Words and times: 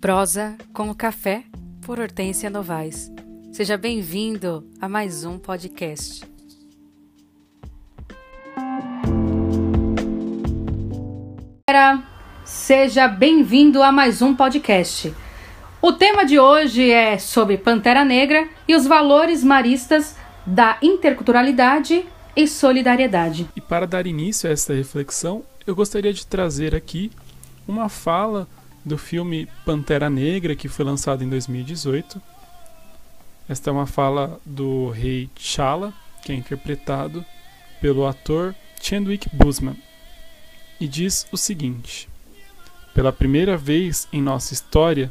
Prosa 0.00 0.56
com 0.72 0.88
o 0.88 0.94
Café, 0.94 1.44
por 1.82 2.00
Hortência 2.00 2.48
Novaes. 2.48 3.12
Seja 3.52 3.76
bem-vindo 3.76 4.66
a 4.80 4.88
mais 4.88 5.24
um 5.24 5.38
podcast. 5.38 6.24
Seja 12.46 13.06
bem-vindo 13.06 13.82
a 13.82 13.92
mais 13.92 14.22
um 14.22 14.34
podcast. 14.34 15.14
O 15.82 15.92
tema 15.92 16.24
de 16.24 16.38
hoje 16.38 16.90
é 16.90 17.18
sobre 17.18 17.58
Pantera 17.58 18.02
Negra 18.02 18.48
e 18.66 18.74
os 18.74 18.86
valores 18.86 19.44
maristas 19.44 20.16
da 20.46 20.78
interculturalidade 20.80 22.06
e 22.34 22.48
solidariedade. 22.48 23.46
E 23.54 23.60
para 23.60 23.86
dar 23.86 24.06
início 24.06 24.48
a 24.48 24.52
esta 24.54 24.72
reflexão, 24.72 25.42
eu 25.66 25.76
gostaria 25.76 26.14
de 26.14 26.26
trazer 26.26 26.74
aqui 26.74 27.10
uma 27.68 27.90
fala 27.90 28.48
do 28.84 28.96
filme 28.96 29.48
Pantera 29.64 30.08
Negra, 30.08 30.56
que 30.56 30.68
foi 30.68 30.84
lançado 30.84 31.22
em 31.22 31.28
2018. 31.28 32.20
Esta 33.48 33.70
é 33.70 33.72
uma 33.72 33.86
fala 33.86 34.40
do 34.44 34.90
rei 34.90 35.28
T'Challa, 35.34 35.92
que 36.22 36.32
é 36.32 36.34
interpretado 36.34 37.24
pelo 37.80 38.06
ator 38.06 38.54
Chadwick 38.80 39.28
Boseman, 39.32 39.76
e 40.80 40.86
diz 40.86 41.26
o 41.32 41.36
seguinte: 41.36 42.08
Pela 42.94 43.12
primeira 43.12 43.56
vez 43.56 44.08
em 44.12 44.22
nossa 44.22 44.54
história, 44.54 45.10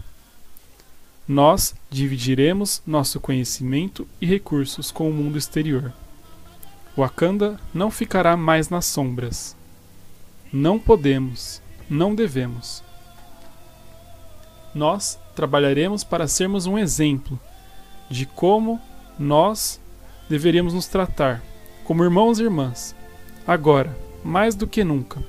nós 1.28 1.76
dividiremos 1.92 2.82
nosso 2.88 3.20
conhecimento 3.20 4.08
e 4.20 4.26
recursos 4.26 4.92
com 4.92 5.10
o 5.10 5.14
mundo 5.14 5.38
exterior. 5.38 5.94
Wakanda 6.98 7.60
não 7.74 7.92
ficará 7.92 8.36
mais 8.36 8.70
nas 8.70 8.86
sombras. 8.86 9.56
Não 10.52 10.80
podemos, 10.80 11.62
não 11.88 12.16
devemos. 12.16 12.84
Nós 14.74 15.20
trabalharemos 15.36 16.04
para 16.04 16.28
sermos 16.28 16.66
um 16.66 16.78
exemplo 16.78 17.40
de 18.10 18.26
como 18.26 18.80
nós 19.18 19.80
deveríamos 20.30 20.74
nos 20.74 20.88
tratar, 20.88 21.42
como 21.84 22.04
irmãos 22.04 22.40
e 22.40 22.44
irmãs. 22.44 22.96
Agora, 23.48 23.98
mais 24.24 24.56
do 24.56 24.68
que 24.68 24.84
nunca, 24.84 25.24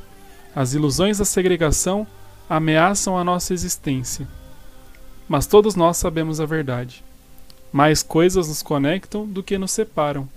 as 0.54 0.74
ilusões 0.74 1.18
da 1.18 1.24
segregação 1.24 2.06
ameaçam 2.48 3.16
a 3.16 3.24
nossa 3.24 3.54
existência. 3.54 4.26
Mas 5.28 5.46
todos 5.46 5.74
nós 5.74 5.96
sabemos 5.96 6.40
a 6.40 6.46
verdade. 6.46 7.04
Mais 7.72 8.02
coisas 8.02 8.48
nos 8.48 8.62
conectam 8.62 9.26
do 9.26 9.42
que 9.42 9.56
nos 9.56 9.70
separam. 9.70 10.28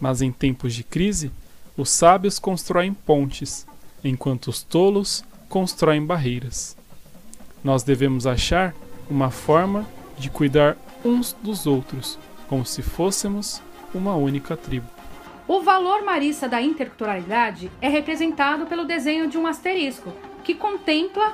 Mas 0.00 0.20
em 0.20 0.32
tempos 0.32 0.74
de 0.74 0.82
crise, 0.82 1.30
os 1.76 1.88
sábios 1.88 2.38
constroem 2.38 2.92
pontes, 2.92 3.64
enquanto 4.02 4.48
os 4.48 4.62
tolos 4.62 5.24
constroem 5.48 6.04
barreiras. 6.04 6.76
Nós 7.64 7.82
devemos 7.82 8.26
achar 8.26 8.74
uma 9.08 9.30
forma 9.30 9.86
de 10.18 10.28
cuidar 10.28 10.76
uns 11.02 11.32
dos 11.42 11.66
outros, 11.66 12.18
como 12.46 12.64
se 12.66 12.82
fôssemos 12.82 13.62
uma 13.94 14.14
única 14.14 14.54
tribo. 14.54 14.86
O 15.48 15.62
valor 15.62 16.04
marista 16.04 16.46
da 16.46 16.60
interculturalidade 16.60 17.70
é 17.80 17.88
representado 17.88 18.66
pelo 18.66 18.84
desenho 18.84 19.28
de 19.28 19.38
um 19.38 19.46
asterisco, 19.46 20.12
que 20.44 20.54
contempla 20.54 21.32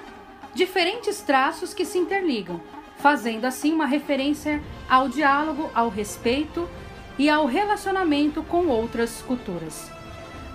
diferentes 0.54 1.20
traços 1.20 1.74
que 1.74 1.84
se 1.84 1.98
interligam, 1.98 2.60
fazendo 2.98 3.44
assim 3.44 3.72
uma 3.72 3.86
referência 3.86 4.62
ao 4.88 5.08
diálogo, 5.08 5.68
ao 5.74 5.88
respeito 5.88 6.68
e 7.18 7.28
ao 7.28 7.44
relacionamento 7.44 8.40
com 8.44 8.68
outras 8.68 9.20
culturas. 9.22 9.90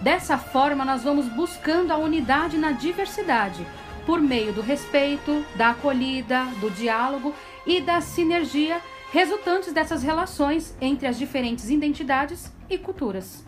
Dessa 0.02 0.38
forma, 0.38 0.86
nós 0.86 1.04
vamos 1.04 1.28
buscando 1.28 1.92
a 1.92 1.98
unidade 1.98 2.58
na 2.58 2.72
diversidade, 2.72 3.66
por 4.06 4.22
meio 4.22 4.54
do 4.54 4.62
respeito, 4.62 5.46
da 5.56 5.70
acolhida, 5.70 6.46
do 6.62 6.70
diálogo 6.70 7.34
e 7.66 7.82
da 7.82 8.02
sinergia 8.02 8.82
resultantes 9.12 9.72
dessas 9.72 10.04
relações 10.04 10.76
entre 10.82 11.08
as 11.08 11.18
diferentes 11.18 11.70
identidades 11.70 12.52
e 12.70 12.78
culturas. 12.78 13.46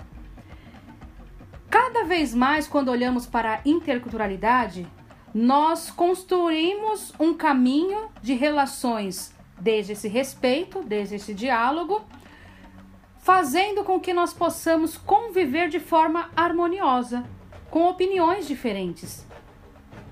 Cada 1.69 2.03
vez 2.03 2.33
mais, 2.33 2.67
quando 2.67 2.89
olhamos 2.89 3.25
para 3.25 3.55
a 3.55 3.59
interculturalidade, 3.65 4.87
nós 5.33 5.91
construímos 5.91 7.13
um 7.19 7.33
caminho 7.33 8.09
de 8.21 8.33
relações 8.33 9.35
desde 9.59 9.91
esse 9.91 10.07
respeito, 10.07 10.81
desde 10.81 11.15
esse 11.15 11.33
diálogo, 11.33 12.01
fazendo 13.19 13.83
com 13.83 13.99
que 13.99 14.13
nós 14.13 14.33
possamos 14.33 14.97
conviver 14.97 15.67
de 15.67 15.79
forma 15.79 16.29
harmoniosa, 16.35 17.25
com 17.69 17.89
opiniões 17.89 18.47
diferentes. 18.47 19.27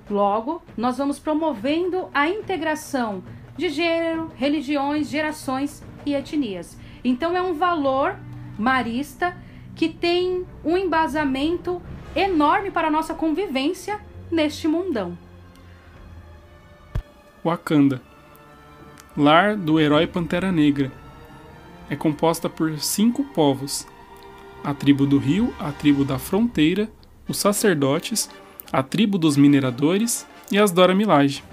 Logo, 0.09 0.61
nós 0.77 0.97
vamos 0.97 1.19
promovendo 1.19 2.09
a 2.13 2.29
integração 2.29 3.23
de 3.57 3.69
gênero, 3.69 4.31
religiões, 4.35 5.09
gerações 5.09 5.83
e 6.05 6.13
etnias. 6.13 6.77
Então, 7.03 7.35
é 7.35 7.41
um 7.41 7.53
valor 7.53 8.15
marista 8.57 9.35
que 9.75 9.89
tem 9.89 10.45
um 10.63 10.77
embasamento 10.77 11.81
enorme 12.15 12.71
para 12.71 12.87
a 12.87 12.91
nossa 12.91 13.13
convivência 13.13 13.99
neste 14.31 14.67
mundão. 14.67 15.17
Wakanda, 17.43 18.01
lar 19.15 19.55
do 19.55 19.79
herói 19.79 20.07
Pantera 20.07 20.51
Negra, 20.51 20.91
é 21.89 21.95
composta 21.95 22.49
por 22.49 22.79
cinco 22.79 23.23
povos: 23.23 23.87
a 24.63 24.73
tribo 24.73 25.05
do 25.05 25.17
rio, 25.17 25.53
a 25.59 25.71
tribo 25.71 26.03
da 26.03 26.17
fronteira, 26.17 26.89
os 27.27 27.37
sacerdotes, 27.37 28.29
a 28.71 28.83
tribo 28.83 29.17
dos 29.17 29.37
mineradores 29.37 30.25
e 30.51 30.57
as 30.57 30.71
Dora 30.71 30.93
Milaje. 30.93 31.43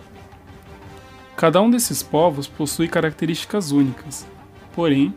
Cada 1.36 1.60
um 1.60 1.70
desses 1.70 2.02
povos 2.02 2.46
possui 2.46 2.88
características 2.88 3.72
únicas, 3.72 4.26
porém, 4.74 5.14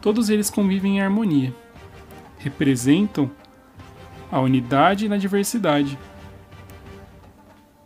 todos 0.00 0.28
eles 0.28 0.50
convivem 0.50 0.98
em 0.98 1.00
harmonia. 1.00 1.54
Representam 2.38 3.30
a 4.30 4.40
unidade 4.40 5.08
na 5.08 5.16
diversidade. 5.16 5.98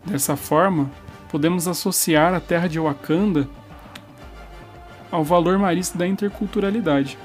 Dessa 0.05 0.37
forma, 0.37 0.91
podemos 1.31 1.69
associar 1.69 2.35
a 2.35 2.41
terra 2.41 2.67
de 2.69 2.81
Wakanda 2.81 3.49
ao 5.11 5.23
valor 5.23 5.59
marista 5.59 5.97
da 5.97 6.07
interculturalidade. 6.07 7.19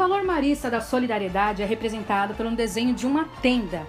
Valor 0.00 0.24
marista 0.24 0.70
da 0.70 0.80
solidariedade 0.80 1.62
é 1.62 1.66
representado 1.66 2.32
pelo 2.32 2.50
desenho 2.52 2.94
de 2.94 3.06
uma 3.06 3.26
tenda, 3.42 3.86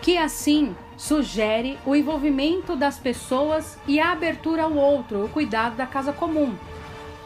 que 0.00 0.16
assim 0.16 0.74
sugere 0.96 1.78
o 1.84 1.94
envolvimento 1.94 2.74
das 2.74 2.98
pessoas 2.98 3.78
e 3.86 4.00
a 4.00 4.12
abertura 4.12 4.62
ao 4.62 4.72
outro, 4.72 5.26
o 5.26 5.28
cuidado 5.28 5.76
da 5.76 5.86
casa 5.86 6.14
comum. 6.14 6.56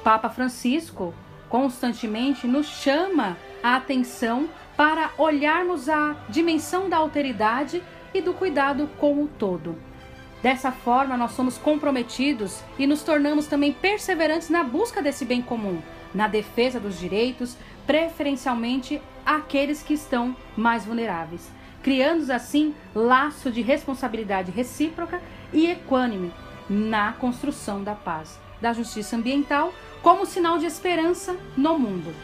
Papa 0.02 0.28
Francisco 0.28 1.14
constantemente 1.48 2.48
nos 2.48 2.66
chama 2.66 3.36
a 3.62 3.76
atenção 3.76 4.48
para 4.76 5.10
olharmos 5.16 5.88
a 5.88 6.16
dimensão 6.28 6.88
da 6.90 6.96
alteridade 6.96 7.80
e 8.12 8.20
do 8.20 8.34
cuidado 8.34 8.90
com 8.98 9.22
o 9.22 9.28
todo. 9.28 9.76
Dessa 10.44 10.70
forma, 10.70 11.16
nós 11.16 11.32
somos 11.32 11.56
comprometidos 11.56 12.62
e 12.78 12.86
nos 12.86 13.02
tornamos 13.02 13.46
também 13.46 13.72
perseverantes 13.72 14.50
na 14.50 14.62
busca 14.62 15.00
desse 15.00 15.24
bem 15.24 15.40
comum, 15.40 15.80
na 16.14 16.28
defesa 16.28 16.78
dos 16.78 17.00
direitos, 17.00 17.56
preferencialmente 17.86 19.00
aqueles 19.24 19.82
que 19.82 19.94
estão 19.94 20.36
mais 20.54 20.84
vulneráveis, 20.84 21.50
criando 21.82 22.30
assim 22.30 22.74
laço 22.94 23.50
de 23.50 23.62
responsabilidade 23.62 24.50
recíproca 24.50 25.22
e 25.50 25.66
equânime 25.70 26.30
na 26.68 27.14
construção 27.14 27.82
da 27.82 27.94
paz, 27.94 28.38
da 28.60 28.74
justiça 28.74 29.16
ambiental, 29.16 29.72
como 30.02 30.26
sinal 30.26 30.58
de 30.58 30.66
esperança 30.66 31.34
no 31.56 31.78
mundo. 31.78 32.14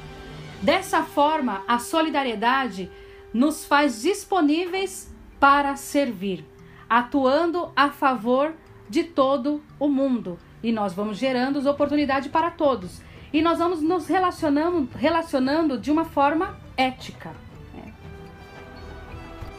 Dessa 0.60 1.02
forma, 1.04 1.64
a 1.66 1.78
solidariedade 1.78 2.90
nos 3.32 3.64
faz 3.64 4.02
disponíveis 4.02 5.10
para 5.40 5.74
servir, 5.74 6.44
atuando 6.90 7.70
a 7.76 7.90
favor 7.90 8.52
de 8.88 9.04
todo 9.04 9.62
o 9.78 9.86
mundo. 9.86 10.36
E 10.60 10.72
nós 10.72 10.92
vamos 10.92 11.16
gerando 11.16 11.66
oportunidade 11.70 12.28
para 12.28 12.50
todos. 12.50 13.00
E 13.32 13.40
nós 13.40 13.60
vamos 13.60 13.80
nos 13.80 14.08
relacionando, 14.08 14.88
relacionando 14.96 15.78
de 15.78 15.92
uma 15.92 16.04
forma 16.04 16.58
ética. 16.76 17.30
Né? 17.72 17.94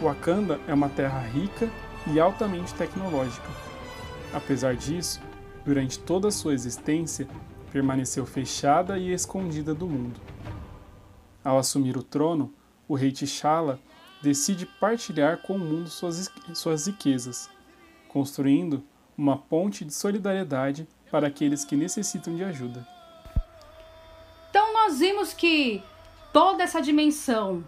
Wakanda 0.01 0.59
é 0.67 0.73
uma 0.73 0.89
terra 0.89 1.21
rica 1.21 1.69
e 2.05 2.19
altamente 2.19 2.73
tecnológica. 2.73 3.47
Apesar 4.33 4.75
disso, 4.75 5.21
durante 5.63 5.97
toda 5.97 6.27
a 6.27 6.31
sua 6.31 6.53
existência, 6.53 7.27
permaneceu 7.71 8.25
fechada 8.25 8.97
e 8.97 9.13
escondida 9.13 9.73
do 9.73 9.87
mundo. 9.87 10.19
Ao 11.43 11.57
assumir 11.57 11.95
o 11.95 12.03
trono, 12.03 12.53
o 12.87 12.95
rei 12.95 13.11
T'Challa 13.11 13.79
decide 14.21 14.65
partilhar 14.65 15.37
com 15.37 15.55
o 15.55 15.59
mundo 15.59 15.89
suas, 15.89 16.31
suas 16.53 16.87
riquezas, 16.87 17.49
construindo 18.07 18.83
uma 19.17 19.37
ponte 19.37 19.83
de 19.83 19.93
solidariedade 19.93 20.87
para 21.09 21.27
aqueles 21.27 21.65
que 21.65 21.75
necessitam 21.75 22.35
de 22.35 22.43
ajuda. 22.43 22.87
Então 24.49 24.73
nós 24.73 24.99
vimos 24.99 25.33
que 25.33 25.83
toda 26.31 26.63
essa 26.63 26.81
dimensão 26.81 27.63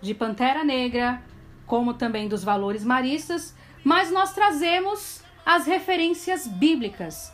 de 0.00 0.14
Pantera 0.14 0.64
Negra, 0.64 1.22
como 1.66 1.94
também 1.94 2.28
dos 2.28 2.42
valores 2.42 2.84
maristas, 2.84 3.54
mas 3.84 4.10
nós 4.10 4.32
trazemos 4.34 5.22
as 5.44 5.66
referências 5.66 6.46
bíblicas. 6.46 7.32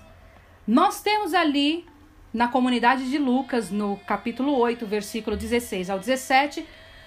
Nós 0.66 1.02
temos 1.02 1.34
ali 1.34 1.86
na 2.32 2.48
comunidade 2.48 3.08
de 3.08 3.18
Lucas, 3.18 3.70
no 3.70 3.96
capítulo 4.06 4.56
8, 4.56 4.86
versículo 4.86 5.36
16 5.36 5.90
ao 5.90 5.98
17, 5.98 6.66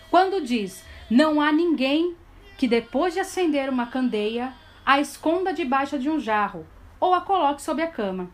quando 0.10 0.42
diz: 0.42 0.84
Não 1.10 1.40
há 1.40 1.52
ninguém 1.52 2.16
que 2.58 2.68
depois 2.68 3.14
de 3.14 3.20
acender 3.20 3.70
uma 3.70 3.86
candeia 3.86 4.54
a 4.86 5.00
esconda 5.00 5.54
debaixo 5.54 5.98
de 5.98 6.10
um 6.10 6.20
jarro 6.20 6.66
ou 7.00 7.14
a 7.14 7.22
coloque 7.22 7.62
sob 7.62 7.82
a 7.82 7.88
cama. 7.88 8.30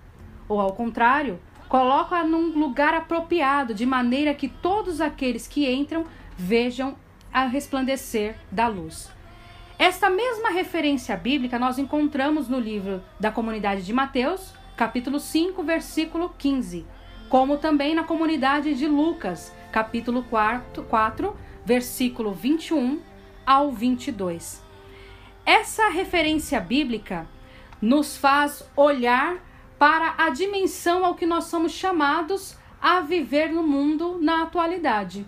Ou 0.48 0.60
ao 0.60 0.74
contrário, 0.74 1.40
coloca-a 1.70 2.24
num 2.24 2.58
lugar 2.58 2.94
apropriado, 2.94 3.74
de 3.74 3.86
maneira 3.86 4.34
que 4.34 4.48
todos 4.48 5.02
aqueles 5.02 5.48
que 5.48 5.72
entram 5.72 6.06
vejam 6.36 6.96
a 7.32 7.46
resplandecer 7.46 8.38
da 8.52 8.68
luz. 8.68 9.12
Esta 9.78 10.10
mesma 10.10 10.50
referência 10.50 11.16
bíblica 11.16 11.60
nós 11.60 11.78
encontramos 11.78 12.48
no 12.48 12.60
livro 12.60 13.04
da 13.20 13.32
comunidade 13.32 13.84
de 13.84 13.94
Mateus, 13.94 14.54
capítulo 14.76 15.20
5, 15.20 15.62
versículo 15.64 16.34
15, 16.38 16.86
como 17.30 17.58
também 17.58 17.94
na 17.94 18.04
comunidade 18.04 18.76
de 18.76 18.88
Lucas, 18.88 19.54
capítulo 19.72 20.24
4, 20.24 20.84
4 20.84 21.36
versículo 21.66 22.34
21 22.34 23.02
ao 23.46 23.72
22. 23.72 24.64
Essa 25.46 25.90
referência 25.90 26.60
bíblica 26.60 27.28
nos 27.82 28.16
faz 28.16 28.68
olhar 28.76 29.38
para 29.78 30.16
a 30.18 30.30
dimensão 30.30 31.06
ao 31.06 31.16
que 31.16 31.26
nós 31.26 31.46
somos 31.46 31.74
chamados 31.74 32.58
a 32.82 33.02
viver 33.02 33.52
no 33.52 33.64
mundo 33.64 34.18
na 34.22 34.44
atualidade. 34.44 35.26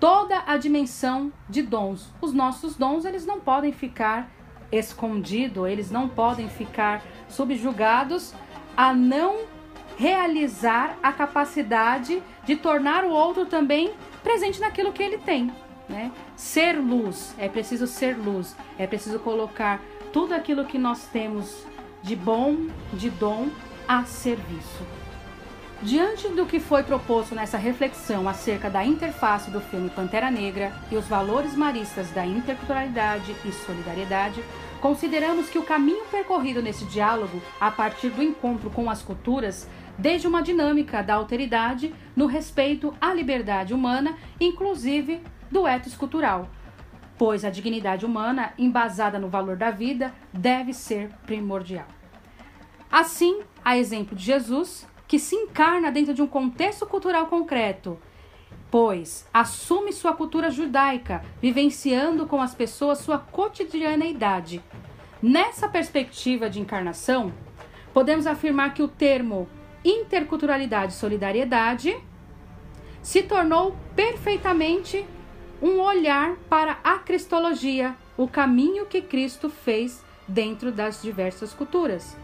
Toda 0.00 0.42
a 0.46 0.56
dimensão 0.56 1.32
de 1.48 1.62
dons. 1.62 2.12
Os 2.20 2.32
nossos 2.32 2.76
dons, 2.76 3.04
eles 3.04 3.24
não 3.24 3.40
podem 3.40 3.72
ficar 3.72 4.30
escondidos, 4.70 5.68
eles 5.68 5.90
não 5.90 6.08
podem 6.08 6.48
ficar 6.48 7.02
subjugados 7.28 8.34
a 8.76 8.92
não 8.92 9.42
realizar 9.96 10.98
a 11.02 11.12
capacidade 11.12 12.20
de 12.44 12.56
tornar 12.56 13.04
o 13.04 13.10
outro 13.10 13.46
também 13.46 13.92
presente 14.24 14.58
naquilo 14.58 14.92
que 14.92 15.02
ele 15.02 15.18
tem. 15.18 15.52
Né? 15.88 16.10
Ser 16.34 16.72
luz, 16.72 17.34
é 17.38 17.48
preciso 17.48 17.86
ser 17.86 18.16
luz, 18.16 18.56
é 18.78 18.86
preciso 18.86 19.20
colocar 19.20 19.80
tudo 20.12 20.32
aquilo 20.32 20.64
que 20.64 20.78
nós 20.78 21.06
temos 21.12 21.64
de 22.02 22.16
bom, 22.16 22.56
de 22.94 23.10
dom, 23.10 23.48
a 23.86 24.04
serviço. 24.04 24.82
Diante 25.82 26.28
do 26.28 26.46
que 26.46 26.58
foi 26.58 26.82
proposto 26.82 27.34
nessa 27.34 27.58
reflexão 27.58 28.26
acerca 28.26 28.70
da 28.70 28.82
interface 28.82 29.50
do 29.50 29.60
filme 29.60 29.90
Pantera 29.90 30.30
Negra 30.30 30.72
e 30.90 30.96
os 30.96 31.06
valores 31.06 31.54
maristas 31.54 32.10
da 32.10 32.24
interculturalidade 32.24 33.36
e 33.44 33.52
solidariedade, 33.52 34.42
consideramos 34.80 35.50
que 35.50 35.58
o 35.58 35.62
caminho 35.62 36.06
percorrido 36.06 36.62
nesse 36.62 36.86
diálogo, 36.86 37.42
a 37.60 37.70
partir 37.70 38.08
do 38.08 38.22
encontro 38.22 38.70
com 38.70 38.88
as 38.88 39.02
culturas, 39.02 39.68
desde 39.98 40.26
uma 40.26 40.42
dinâmica 40.42 41.02
da 41.02 41.14
alteridade 41.14 41.94
no 42.14 42.26
respeito 42.26 42.94
à 43.00 43.12
liberdade 43.12 43.74
humana, 43.74 44.16
inclusive 44.40 45.22
do 45.50 45.66
ethos 45.66 45.96
cultural, 45.96 46.48
pois 47.16 47.44
a 47.44 47.50
dignidade 47.50 48.04
humana, 48.04 48.52
embasada 48.58 49.18
no 49.18 49.28
valor 49.28 49.56
da 49.56 49.70
vida, 49.70 50.12
deve 50.32 50.72
ser 50.72 51.10
primordial. 51.26 51.86
Assim, 52.90 53.40
a 53.64 53.76
exemplo 53.76 54.16
de 54.16 54.24
Jesus, 54.24 54.86
que 55.06 55.18
se 55.18 55.34
encarna 55.34 55.90
dentro 55.90 56.14
de 56.14 56.22
um 56.22 56.26
contexto 56.26 56.86
cultural 56.86 57.26
concreto, 57.26 57.98
pois 58.70 59.28
assume 59.32 59.92
sua 59.92 60.12
cultura 60.12 60.50
judaica, 60.50 61.24
vivenciando 61.40 62.26
com 62.26 62.40
as 62.40 62.54
pessoas 62.54 62.98
sua 62.98 63.18
cotidianeidade. 63.18 64.62
Nessa 65.22 65.68
perspectiva 65.68 66.50
de 66.50 66.60
encarnação, 66.60 67.32
podemos 67.92 68.26
afirmar 68.26 68.74
que 68.74 68.82
o 68.82 68.88
termo 68.88 69.48
interculturalidade 69.84 70.92
e 70.92 70.96
solidariedade 70.96 71.96
se 73.02 73.22
tornou 73.22 73.76
perfeitamente 73.94 75.04
um 75.60 75.80
olhar 75.80 76.36
para 76.48 76.78
a 76.82 76.98
cristologia, 76.98 77.94
o 78.16 78.26
caminho 78.26 78.86
que 78.86 79.02
Cristo 79.02 79.50
fez 79.50 80.02
dentro 80.26 80.72
das 80.72 81.02
diversas 81.02 81.52
culturas. 81.52 82.16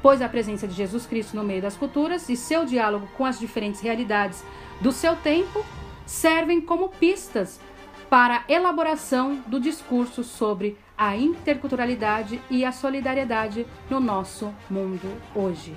Pois 0.00 0.22
a 0.22 0.28
presença 0.28 0.68
de 0.68 0.74
Jesus 0.74 1.06
Cristo 1.06 1.36
no 1.36 1.42
meio 1.42 1.60
das 1.60 1.76
culturas 1.76 2.28
e 2.28 2.36
seu 2.36 2.64
diálogo 2.64 3.08
com 3.16 3.24
as 3.24 3.38
diferentes 3.38 3.80
realidades 3.80 4.44
do 4.80 4.92
seu 4.92 5.16
tempo 5.16 5.64
servem 6.06 6.60
como 6.60 6.88
pistas 6.88 7.60
para 8.08 8.38
a 8.38 8.52
elaboração 8.52 9.42
do 9.46 9.60
discurso 9.60 10.22
sobre 10.24 10.78
a 10.96 11.16
interculturalidade 11.16 12.40
e 12.48 12.64
a 12.64 12.72
solidariedade 12.72 13.66
no 13.90 14.00
nosso 14.00 14.54
mundo 14.70 15.12
hoje. 15.34 15.74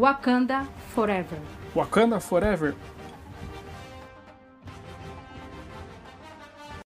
Wakanda 0.00 0.66
Forever. 0.94 1.38
Wakanda 1.74 2.18
Forever 2.22 2.74